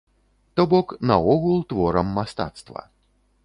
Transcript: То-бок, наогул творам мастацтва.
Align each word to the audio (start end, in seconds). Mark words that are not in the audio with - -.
То-бок, 0.55 0.95
наогул 1.11 1.61
творам 1.73 2.07
мастацтва. 2.19 2.87